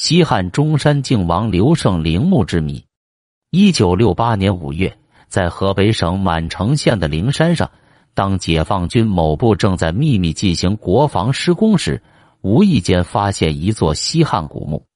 [0.00, 2.84] 西汉中山靖王刘胜陵墓之谜。
[3.50, 7.68] 一九六八年五月，在河北省满城县的灵山上，
[8.14, 12.00] 当解放军某部正在秘密进行国防施工时，
[12.42, 14.86] 无意间发现一座西汉古墓。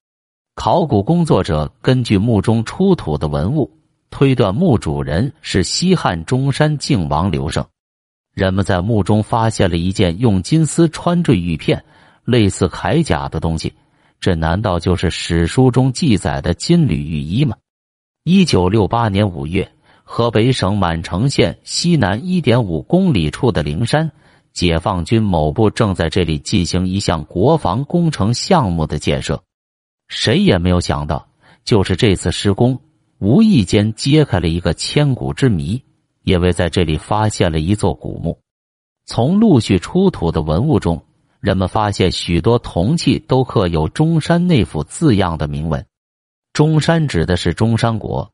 [0.55, 3.69] 考古工作者根据墓中出土的文物，
[4.09, 7.67] 推断墓主人是西汉中山靖王刘胜。
[8.35, 11.85] 人们在墓中发现了一件用金丝穿坠玉片、
[12.25, 13.73] 类似铠甲的东西。
[14.23, 17.57] 这难道就是史书中记载的金缕玉衣吗？
[18.23, 19.69] 一九六八年五月，
[20.05, 24.13] 河北省满城县西南一点五公里处的灵山，
[24.53, 29.43] 解放军某部正在这里进行一项国防工程项目的建设。
[30.07, 31.27] 谁也没有想到，
[31.65, 32.81] 就是这次施工，
[33.19, 35.83] 无意间揭开了一个千古之谜，
[36.23, 38.39] 因为在这里发现了一座古墓。
[39.05, 41.03] 从陆续出土的文物中。
[41.43, 45.85] 人们发现许多铜器都刻有“中山内府”字样的铭文。
[46.53, 48.31] 中山指的是中山国。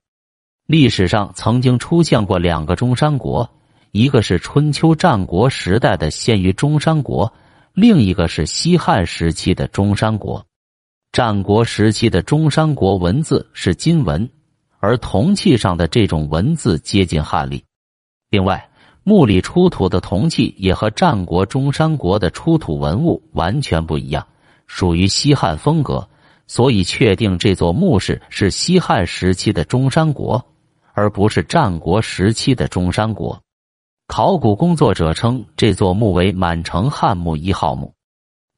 [0.66, 3.48] 历史上曾经出现过两个中山国，
[3.92, 7.32] 一个是春秋战国时代的县于中山国，
[7.72, 10.44] 另一个是西汉时期的中山国。
[11.10, 14.28] 战国时期的中山国文字是金文，
[14.80, 17.64] 而铜器上的这种文字接近汉隶。
[18.28, 18.62] 另外。
[19.08, 24.26] 墓里出土的铜器也和战国中山国的出土文物完全不一样，
[24.66, 26.10] 属于西汉风格，
[26.46, 30.44] 所以确定这座墓室是西汉时期的中山国，
[30.92, 33.40] 而不是战国时期的中山国。
[34.08, 37.94] 考古工作者称这座墓为满城汉墓一号墓。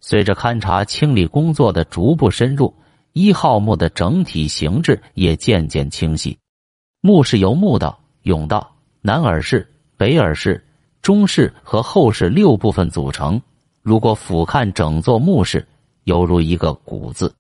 [0.01, 2.75] 随着勘察清理工作的逐步深入，
[3.13, 6.39] 一号墓的整体形制也渐渐清晰。
[7.01, 9.69] 墓室由墓道、甬道、南耳室。
[10.01, 10.65] 北耳室、
[11.03, 13.39] 中室和后室六部分组成。
[13.83, 15.69] 如果俯瞰整座墓室，
[16.05, 17.35] 犹如一个“古”字。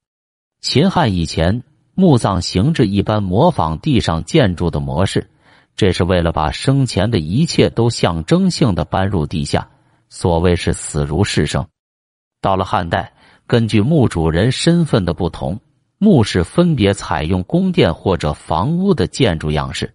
[0.60, 1.62] 秦汉以前，
[1.94, 5.30] 墓葬形制一般模仿地上建筑的模式，
[5.74, 9.66] 这是为了把生前的一切都象征性的搬入地下。
[10.10, 11.66] 所谓是死如是生。
[12.42, 13.14] 到了汉代，
[13.46, 15.58] 根据墓主人身份的不同，
[15.96, 19.94] 墓室分别采用宫殿或者房屋的建筑样式。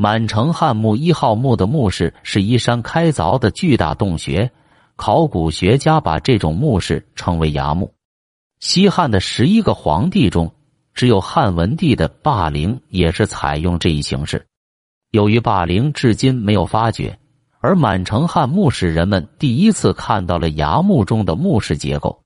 [0.00, 4.52] 满城汉墓一号墓的墓室是依山开凿的巨大洞穴，
[4.94, 7.92] 考古学家把这种墓室称为崖墓。
[8.60, 10.54] 西汉的十一个皇帝中，
[10.94, 14.46] 只有汉文帝的霸陵也是采用这一形式。
[15.10, 17.18] 由于霸陵至今没有发掘，
[17.58, 22.22] 而满城汉墓使人们第一次看到了崖墓中的墓室结构。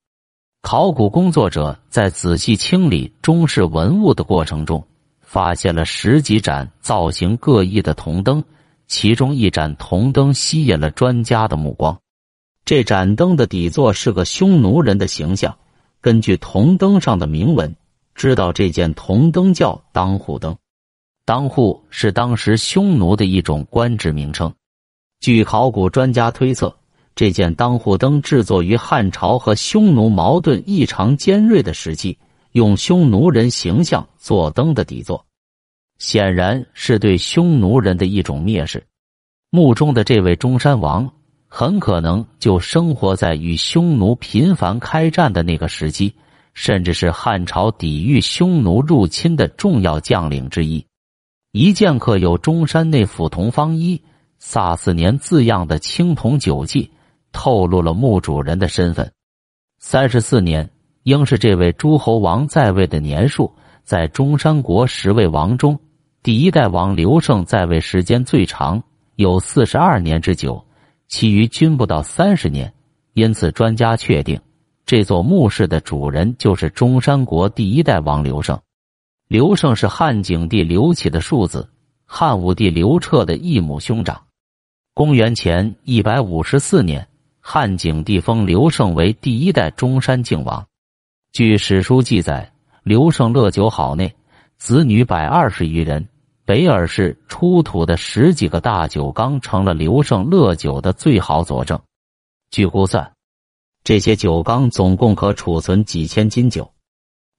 [0.61, 4.87] 考古工作者在仔细清理中式文物的过程中。
[5.33, 8.45] 发现了十几盏造型各异的铜灯，
[8.87, 11.99] 其中一盏铜灯吸引了专家的目光。
[12.67, 15.57] 这盏灯的底座是个匈奴人的形象。
[16.03, 17.75] 根据铜灯上的铭文，
[18.15, 20.55] 知道这件铜灯叫当户灯。
[21.25, 24.53] 当户是当时匈奴的一种官职名称。
[25.21, 26.77] 据考古专家推测，
[27.17, 32.19] 这件当户灯制作于汉朝和匈奴矛盾异常尖锐的时期。
[32.53, 35.25] 用匈奴人形象做灯的底座，
[35.99, 38.87] 显然是对匈奴人的一种蔑视。
[39.51, 41.13] 墓中的这位中山王，
[41.49, 46.15] 很可能就生活在与匈奴频繁开战的那个时期，
[46.55, 50.85] 甚至是汉朝抵御匈奴入侵的重要将领之一。
[51.53, 54.03] 一件刻有“中山内府同方一
[54.39, 56.91] 萨四年”字样的青铜酒器，
[57.31, 59.13] 透露了墓主人的身份：
[59.79, 60.71] 三十四年。
[61.05, 63.53] 应是这位诸侯王在位的年数，
[63.83, 65.79] 在中山国十位王中，
[66.23, 68.83] 第一代王刘胜在位时间最长，
[69.17, 70.65] 有四十二年之久，
[71.09, 72.73] 其余均不到三十年。
[73.15, 74.41] 因此，专家确定
[74.87, 78.59] 这座墓室的主人就是中山国第一代王刘胜。
[79.29, 81.69] 刘胜是汉景帝刘启的庶子，
[82.07, 84.23] 汉武帝刘彻的异母兄长。
[84.95, 87.07] 公元前一百五十四年，
[87.41, 90.65] 汉景帝封刘胜为第一代中山靖王。
[91.33, 92.53] 据史书记载，
[92.83, 94.15] 刘胜乐酒好内，
[94.59, 96.07] 子女百二十余人。
[96.45, 101.81] 北尔市出土的十几个大酒缸，成了刘胜乐酒的最好佐证。
[102.51, 103.11] 据估算，
[103.83, 106.71] 这些酒缸总共可储存几千斤酒。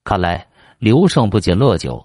[0.02, 0.44] 看来，
[0.80, 2.04] 刘胜不仅乐酒，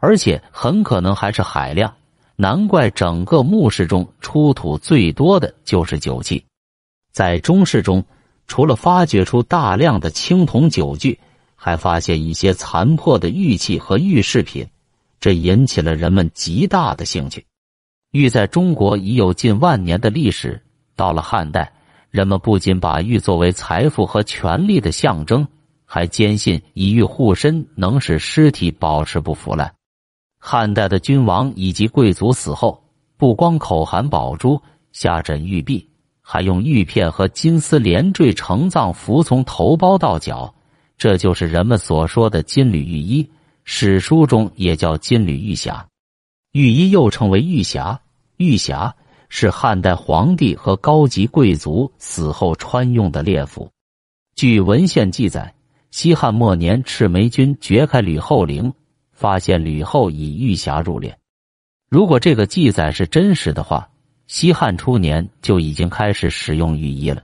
[0.00, 1.90] 而且很可能还是海量。
[2.36, 6.44] 难怪整个墓室中出土最多的就是酒器。
[7.12, 8.04] 在中室中，
[8.46, 11.18] 除了发掘出大量的青铜酒具，
[11.62, 14.66] 还发现一些残破的玉器和玉饰品，
[15.20, 17.44] 这引起了人们极大的兴趣。
[18.12, 20.58] 玉在中国已有近万年的历史，
[20.96, 21.70] 到了汉代，
[22.08, 25.46] 人们不仅把玉作为财富和权力的象征，
[25.84, 29.70] 还坚信以玉护身能使尸体保持不腐烂。
[30.38, 32.82] 汉代的君王以及贵族死后，
[33.18, 34.58] 不光口含宝珠、
[34.92, 35.86] 下枕玉璧，
[36.22, 40.54] 还用玉片和金丝连缀成葬，服从头包到脚，
[41.00, 43.26] 这就是人们所说的金缕玉衣。
[43.64, 45.82] 史书中也叫金缕玉匣，
[46.52, 47.98] 玉衣又称为玉匣。
[48.36, 48.92] 玉匣
[49.30, 53.70] 是汉代皇帝和高级贵族死后穿用的列服。
[54.34, 55.54] 据文献记载，
[55.90, 58.70] 西汉末年，赤眉军掘开吕后陵。
[59.10, 61.14] 发现吕后以玉匣入殓，
[61.90, 63.88] 如果这个记载是真实的话，
[64.26, 67.22] 西汉初年就已经开始使用玉衣了。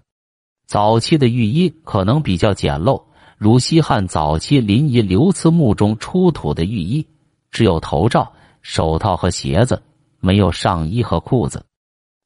[0.66, 3.02] 早期的玉衣可能比较简陋，
[3.38, 7.06] 如西汉早期临沂刘慈墓中出土的玉衣，
[7.50, 9.82] 只有头罩、手套和鞋子，
[10.20, 11.64] 没有上衣和裤子。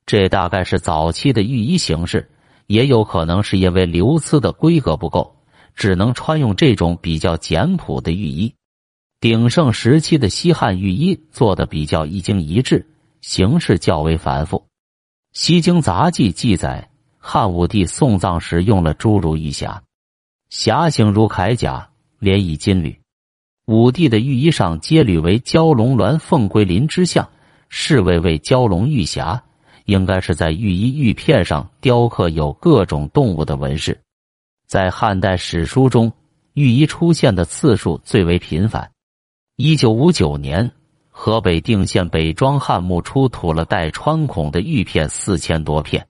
[0.07, 2.31] 这大概是早期的御衣形式，
[2.67, 5.37] 也有可能是因为刘慈的规格不够，
[5.75, 8.55] 只能穿用这种比较简朴的御衣。
[9.21, 12.89] 鼎盛时期的西汉御衣做的比较一经一致，
[13.21, 14.59] 形式较为繁复。
[15.33, 19.81] 《西京杂记》记载，汉武帝送葬时用了诸如玉匣，
[20.51, 21.89] 匣形如铠甲，
[22.19, 22.99] 连以金缕。
[23.67, 27.31] 武帝的御衣上皆缕为蛟龙鸾凤龟麟之象，
[27.69, 29.41] 是谓为蛟龙玉匣，
[29.85, 34.01] 应该是在御衣玉片上雕刻有各种动物的纹饰。
[34.67, 36.13] 在汉代史书中，
[36.55, 38.91] 御衣出现的次数最为频繁。
[39.55, 40.73] 一九五九年，
[41.11, 46.09] 河北定县北庄汉墓出土了带穿孔的玉片四千多片。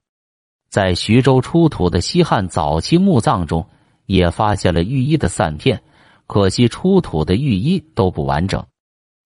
[0.70, 3.66] 在徐州出土的西汉早期墓葬中，
[4.10, 5.80] 也发现了玉衣的散片，
[6.26, 8.64] 可惜出土的玉衣都不完整。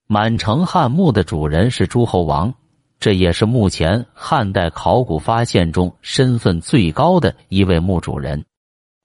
[0.06, 2.52] 满城汉墓的主人是诸侯王，
[3.00, 8.44] 这也是目前汉代考古发现中身份最高的一位墓主人。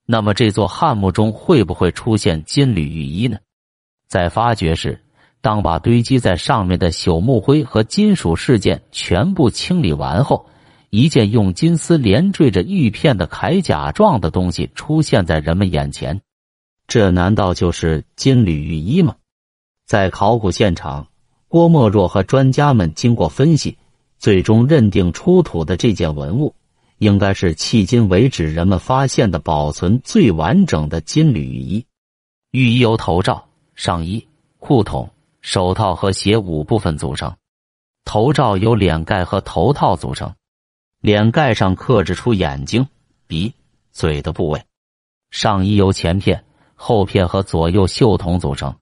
[0.05, 3.37] 那么，这座汉墓中会不会出现金缕玉衣呢？
[4.07, 5.01] 在发掘时。
[5.41, 10.45] 当把堆积在上面的朽木灰和金属饰件全部清理完后，
[10.89, 16.21] 一件用金丝连缀着玉片的铠甲状的东西出现在人们眼前。
[16.87, 19.15] 这难道就是金缕玉衣吗？
[19.85, 21.07] 在考古现场，
[21.47, 23.77] 郭沫若和专家们经过分析，
[24.17, 26.55] 最终认定出土的这件文物
[26.97, 31.85] 应该是迄今为止人们发现的保存最完整的金缕玉衣。
[32.51, 33.45] 玉衣由头罩、
[33.75, 34.27] 上衣、
[34.59, 35.09] 裤筒。
[35.41, 37.33] 手套和鞋五部分组成，
[38.03, 40.35] 头罩由脸盖和头套组成，
[41.01, 42.85] 脸盖上刻制出眼睛、
[43.25, 43.53] 鼻、
[43.91, 44.61] 嘴的部位。
[45.31, 46.43] 上衣由前片、
[46.75, 48.75] 后片和左右袖筒组成，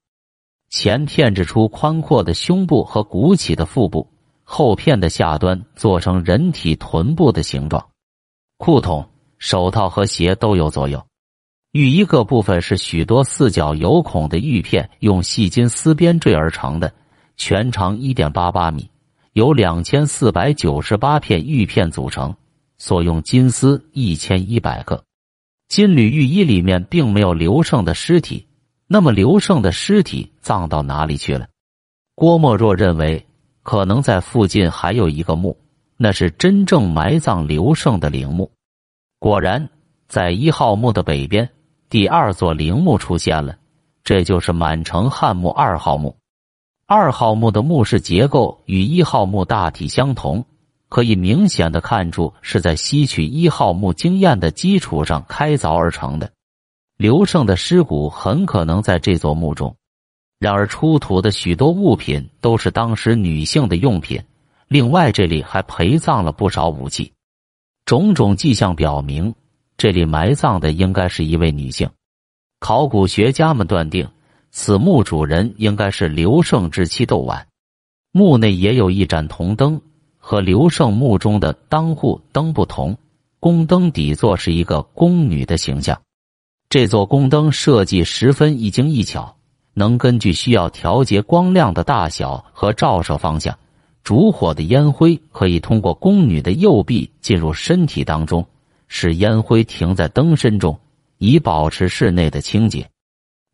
[0.70, 4.10] 前片制出宽阔的胸部和鼓起的腹部，
[4.44, 7.88] 后片的下端做成人体臀部的形状。
[8.58, 11.06] 裤筒、手套和鞋都有左右。
[11.74, 16.92] 玉衣各部分是许多四角有孔的玉片，用细金丝编缀而成的，
[17.36, 18.90] 全长一点八八米，
[19.38, 22.36] 由两千四百九十八片玉片组成，
[22.80, 25.04] 所用金丝一千一百个。
[25.68, 28.48] 金缕玉衣里面并没有刘胜的尸体，
[28.88, 31.48] 那么刘胜的尸体葬到哪里去了？
[32.16, 33.28] 郭沫若认为，
[33.62, 35.56] 可能在附近还有一个墓，
[35.98, 38.50] 那是真正埋葬刘胜的陵墓。
[39.20, 39.70] 果然，
[40.08, 41.48] 在一号墓的北边。
[41.92, 43.56] 第二座陵墓出现了，
[44.04, 46.18] 这就是满城汉墓二号墓。
[46.90, 50.46] 二号墓的墓室结构与一号墓大体相同，
[50.88, 56.32] 可以明显的看出是在吸取一号墓经验的基础上开凿而成的。
[56.96, 59.76] 刘胜的尸骨很可能在这座墓中。
[60.40, 64.24] 然而出土的许多物品都是当时女性的用品，
[64.70, 67.12] 另外这里还陪葬了不少武器，
[67.84, 69.36] 种种迹象表明。
[69.76, 71.90] 这里埋葬的应该是一位女性，
[72.62, 74.08] 考古学家们断定
[74.52, 77.48] 此墓主人应该是刘胜之妻窦婉。
[78.12, 79.80] 墓内也有一盏铜灯，
[80.18, 82.98] 和刘胜墓中的当户灯不同，
[83.40, 86.02] 宫灯底座是一个宫女的形象。
[86.70, 89.36] 这座宫灯设计十分一精一巧，
[89.74, 93.58] 能根据需要调节光亮的大小和照射方向，
[94.04, 98.46] 烛火的烟灰可以通过宫女的右臂进入身体当中。
[98.90, 100.80] 使烟灰停在灯身中，
[101.18, 102.90] 以保持室内的清洁。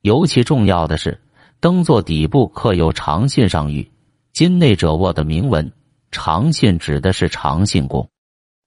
[0.04, 1.18] 尤其重要的是，
[1.62, 3.88] 灯座底部刻有“长信上谕，
[4.34, 5.72] 今内者握”的铭文。
[6.12, 8.10] 长信指的是长信宫。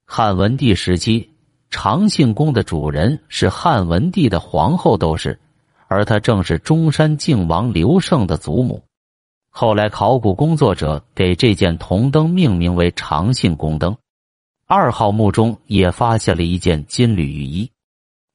[0.07, 1.29] 汉文帝时期，
[1.69, 5.39] 长信宫的主人是汉文帝的皇后窦氏，
[5.89, 8.83] 而她正是中山靖王刘胜的祖母。
[9.51, 13.95] 后来，考古工作者给这件铜灯命名为长信宫灯。
[14.67, 17.71] 二号墓中也发现了一件金缕玉衣，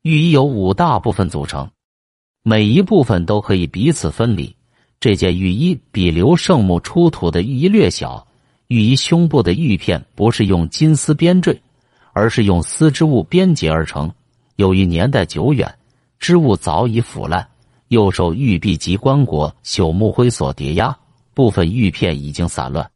[0.04, 1.72] 玉衣由五大部分组成：
[2.44, 4.56] 每一部分都可以彼此分离。
[5.00, 8.28] 这件玉衣比刘胜墓出土的玉衣略小，
[8.68, 11.60] 玉衣胸部的玉片不是用金丝编缀，
[12.14, 14.12] 而是用丝织物编结而成。
[14.56, 15.76] 由于年代久远，
[16.20, 17.48] 织物早已腐烂，
[17.88, 20.96] 又受玉璧及棺椁朽木灰所叠压，
[21.34, 22.90] 部分玉片已经散乱。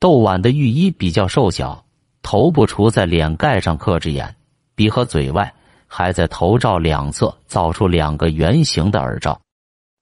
[0.00, 1.84] 窦绾的玉衣比较瘦小，
[2.22, 4.34] 头部除在脸盖上刻着眼、
[4.74, 5.54] 鼻和嘴外，
[5.86, 9.40] 还在头罩两侧造出两个圆形的耳罩。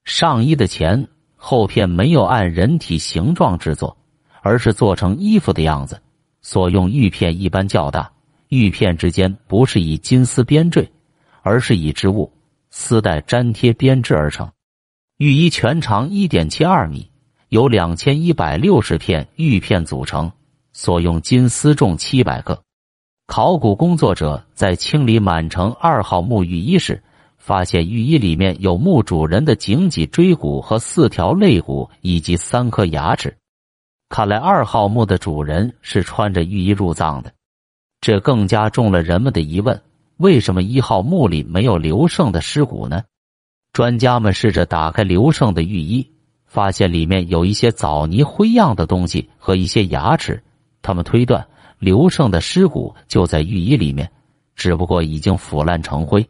[0.04, 1.08] 上衣的前。
[1.44, 3.96] 后片没有按人体形状制作，
[4.42, 6.00] 而是做成衣服的样子。
[6.40, 8.12] 所用玉片一般较大，
[8.46, 10.88] 玉片之间不是以金丝编缀，
[11.42, 12.32] 而是以织物、
[12.70, 14.48] 丝带粘贴编织而成。
[15.16, 17.10] 玉衣全长一点七二米，
[17.48, 20.30] 由两千一百六十片玉片组成，
[20.72, 22.62] 所用金丝重七百克。
[23.34, 27.02] 考古工作者在清理满城二号墓玉衣时。
[27.38, 33.34] 发现玉衣里面有墓主人的颈脊椎骨和四条肋骨以及三颗牙齿，
[34.10, 37.32] 看来二号墓的主人是穿着玉衣入葬的，
[38.02, 39.80] 这更加重了人们的疑问：
[40.18, 43.02] 为什么一号墓里没有刘胜的尸骨呢？
[43.72, 46.06] 专家们试着打开刘胜的玉衣，
[46.44, 50.44] 发现里面有一些枣泥灰样的东西和一些牙齿，
[50.82, 51.48] 他们推断
[51.82, 54.08] 刘胜的尸骨就在玉衣里面，
[54.54, 56.24] 只不过已经腐烂成灰。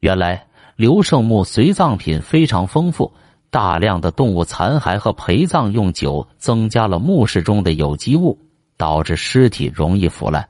[0.00, 3.12] 原来刘胜墓随葬品非常丰富，
[3.50, 8.38] 大量的动物残骸和陪葬用酒增加了墓室中的有机物，
[8.78, 10.48] 导致尸体容易腐烂。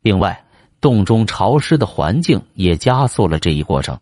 [0.00, 0.42] 另外，
[0.80, 3.98] 洞中潮湿的环境也加速了这一过程。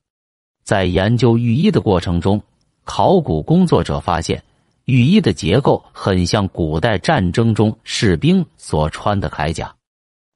[0.63, 2.41] 在研究玉衣的过程中，
[2.85, 4.41] 考古工作者发现
[4.85, 9.75] 玉衣的结构很像古代战争中士兵所穿的铠甲。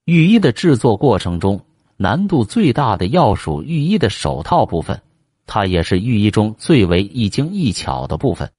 [0.05, 1.61] 玉衣的制作过程中。
[2.01, 5.03] 难度最大的要数玉衣的手套部分，
[5.47, 8.53] 它也是玉衣中最为一精一巧的部分。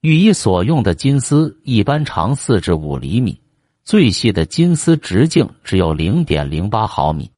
[0.00, 3.38] 玉衣所用的金丝一般长四至五厘米，
[3.84, 7.30] 最细的金丝直径只有零点零八毫米，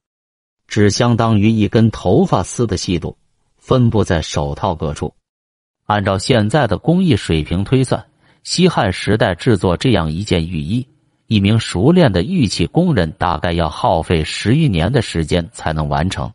[0.66, 3.18] 只相当于一根头发丝的细度，
[3.58, 5.12] 分布在手套各处。
[5.87, 8.05] 按照现在的工艺水平推算，
[8.43, 10.87] 西汉时代制作这样一件玉衣。
[11.26, 16.31] 一名熟练的玉器工人大概要耗费十余年的时间才能完成。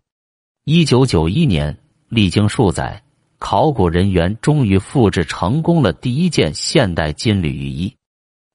[0.65, 1.77] 一九九一年，
[2.09, 3.01] 历经数载，
[3.37, 7.93] 考古人员终于复制成功了第一件现代金缕玉衣。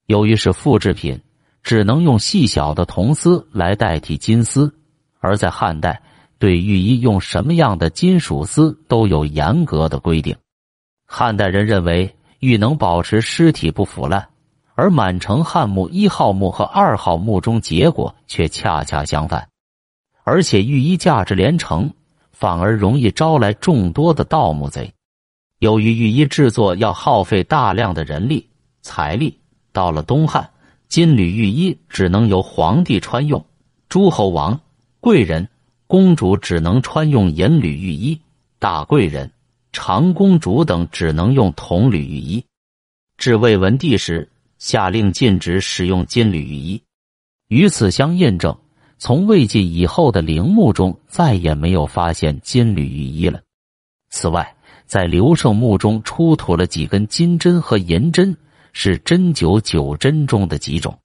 [0.07, 1.19] 由于是复制品，
[1.63, 4.73] 只能用细小的铜丝来代替金丝，
[5.19, 6.01] 而在汉代，
[6.37, 10.35] 对玉衣用什么样的金属丝都有严格的规定。
[11.05, 14.27] 汉代人认为玉能保持尸体不腐烂。
[14.77, 19.47] 而满城汉墓一号墓和二号墓中结果却恰恰相反，
[20.25, 21.93] 而且玉衣价值连城，
[22.33, 24.93] 反而容易招来众多的盗墓贼。
[25.59, 28.49] 由于玉衣制作要耗费大量的人力
[28.81, 29.39] 财力，
[29.71, 30.49] 到了东汉，
[30.89, 33.45] 金缕玉衣只能由皇帝穿用，
[33.87, 34.59] 诸侯王、
[34.99, 35.47] 贵人、
[35.87, 38.19] 公主只能穿用银缕玉衣，
[38.59, 39.31] 大贵人、
[39.75, 42.41] 长公主等只能用铜缕玉衣。
[43.17, 44.31] 至魏文帝时。
[44.57, 46.81] 下令禁止使用金缕玉衣，
[47.49, 48.57] 与此相印证，
[48.97, 53.41] 从魏晋以后的陵墓中再也没有发现金缕玉衣了。
[54.09, 54.55] 此外，
[54.85, 58.35] 在刘胜墓中出土了几根金针和银针，
[58.71, 60.97] 是针灸九针中的几种，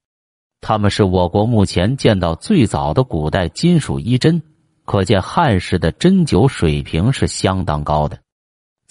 [0.61, 4.41] 它们是我国目前见到最早的古代金属衣针，
[4.85, 8.17] 可见汉时的针灸水平是相当高的。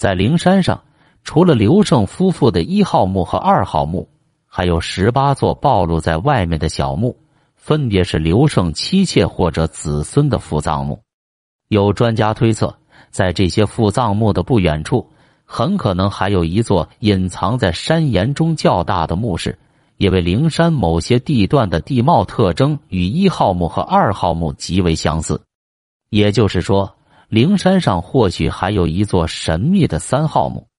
[0.00, 0.82] 在灵山上，
[1.24, 4.08] 除了刘胜夫妇的一号墓和二号墓。
[4.46, 7.14] 还有十八座暴露在外面的小墓，
[7.54, 10.98] 分别是刘胜妻妾或者子孙的父葬墓。
[11.68, 12.74] 有专家推测，
[13.10, 15.06] 在这些父葬墓的不远处，
[15.44, 19.58] 很可能还有一座隐藏在山岩中较大的墓室，
[19.98, 25.38] 因为灵山某些地段的地貌特征与一号墓和二号墓极为相似。
[26.08, 26.90] 也就是说，
[27.30, 30.69] 灵山上或许还有一座神秘的三号墓。